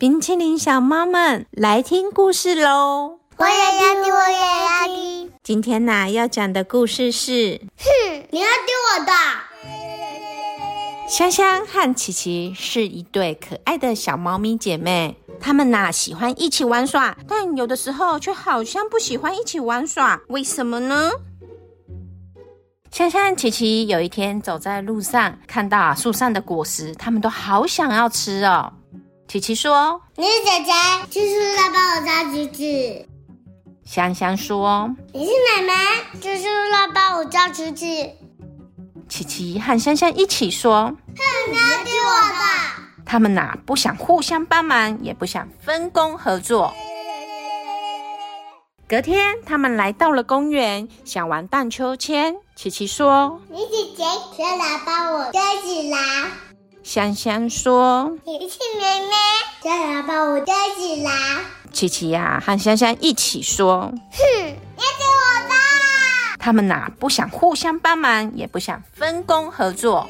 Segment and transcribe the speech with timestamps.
[0.00, 3.18] 冰淇淋小猫们来听故事喽！
[3.36, 5.30] 我也要听，我也要听。
[5.42, 9.12] 今天呢、要讲的故事是哼，你要听我的。
[11.06, 21.10] 香香和琪琪是一对可爱的小猫咪姐妹，她们呐、喜欢一起玩耍，但有的时候却好像不喜欢一起玩耍，为什么呢？
[22.90, 28.72] 香香琪琪有一天走在路上，看到啊树上的果实，他们都好想要吃哦。
[29.30, 30.72] 琪琪说你是姐姐，
[31.08, 33.06] 就是来帮我抓橘子。
[33.86, 35.72] ：“香香说，你是妹妹，
[36.20, 37.86] 就是来帮我抓橘子。
[39.08, 40.96] 琪琪和香香一起说，哼，
[41.52, 43.04] 你要听我的。
[43.06, 46.74] 他们呐、不想互相帮忙，也不想分工合作。
[48.88, 52.34] 隔天，他们来到了公园，想玩荡秋千。
[52.56, 54.02] 琪琪说你姐姐，
[54.36, 55.98] 谁来帮我抓起来。
[56.82, 59.12] ：“香香说，你是妹妹，
[59.62, 61.10] 先来帮我抓起来。
[61.72, 63.92] 琪琪呀、和香香一起说，哼，
[64.46, 65.54] 你要听我的。
[66.38, 70.08] 他们呐、不想互相帮忙，也不想分工合作。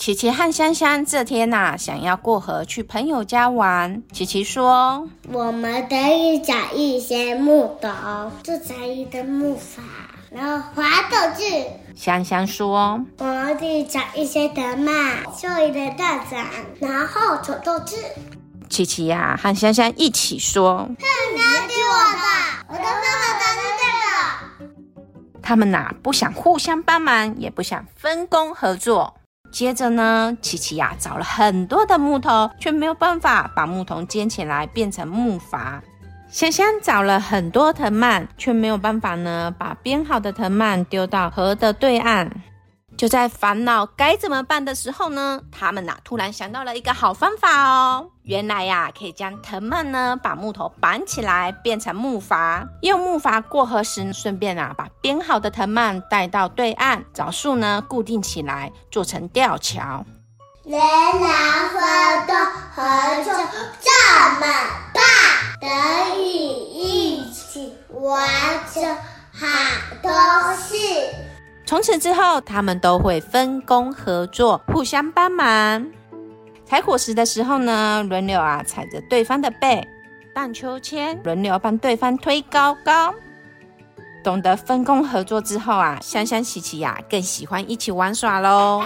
[0.00, 4.02] 琪琪和香香这天呐、想要过河去朋友家玩。
[4.14, 9.82] 琪琪说我们可以找一些木头，做成一根木筏，
[10.30, 11.66] 然后划过去。
[11.94, 16.46] ：“香香说，我们可以找一些藤蔓，做一个大伞，
[16.80, 17.96] 然后走过去。
[18.70, 20.96] 琪琪呀、和香香一起说，哼，
[21.34, 24.70] 你要听我的，我的方法就是这个。
[25.42, 29.19] 他们呐、不想互相帮忙，也不想分工合作。
[29.50, 35.80] 接着呢，琪琪呀、找了很多的木头，却没有办法把木头捡起来变成木筏。
[36.28, 42.30] 香香找了很多藤蔓，却没有办法呢把编好的藤蔓丢到河的对岸。
[43.00, 48.10] 就在烦恼该怎么办的时候呢，他们呐、突然想到了一个好方法哦。
[48.24, 60.04] 原来呀、可以将藤蔓呢把木头绑起来变成木筏，用木筏过河时，顺便啊把编好的藤蔓带到对岸，找树呢固定起来，做成吊桥。
[60.64, 62.36] 人来活动
[62.74, 63.32] 合作
[63.80, 63.90] 这
[64.40, 64.46] 么
[64.92, 65.02] 棒，
[65.58, 68.28] 可以一起完
[68.70, 68.94] 成
[69.32, 69.46] 好
[70.02, 70.12] 多
[70.56, 70.76] 事。
[71.70, 75.86] 从此之后，他们都会分工合作，互相帮忙。
[76.64, 79.80] 采果实的时候呢，轮流啊踩着对方的背；
[80.34, 83.14] 荡秋千，轮流帮对方推高高。
[84.24, 88.82] 懂得分工合作之后啊，香香、琪琪呀、更喜欢一起玩耍喽。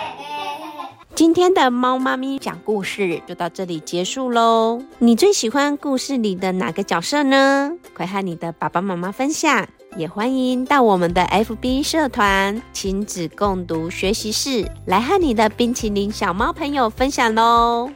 [1.16, 4.82] 今天的猫妈咪讲故事就到这里结束喽。
[4.98, 7.72] 你最喜欢故事里的哪个角色呢？
[7.96, 9.66] 快和你的爸爸妈妈分享，
[9.96, 17.90] 也欢迎到我们的 FB 社团亲子共读学习室来和你的冰淇淋小猫朋友分享喽。